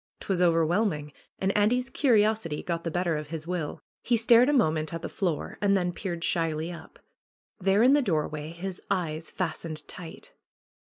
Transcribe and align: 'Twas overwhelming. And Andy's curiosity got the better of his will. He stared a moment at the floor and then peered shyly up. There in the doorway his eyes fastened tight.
'Twas 0.19 0.41
overwhelming. 0.41 1.13
And 1.37 1.55
Andy's 1.55 1.87
curiosity 1.91 2.63
got 2.63 2.83
the 2.83 2.89
better 2.89 3.17
of 3.17 3.27
his 3.27 3.45
will. 3.45 3.83
He 4.01 4.17
stared 4.17 4.49
a 4.49 4.51
moment 4.51 4.95
at 4.95 5.03
the 5.03 5.07
floor 5.09 5.59
and 5.61 5.77
then 5.77 5.93
peered 5.93 6.23
shyly 6.23 6.71
up. 6.71 6.97
There 7.59 7.83
in 7.83 7.93
the 7.93 8.01
doorway 8.01 8.49
his 8.49 8.81
eyes 8.89 9.29
fastened 9.29 9.87
tight. 9.87 10.33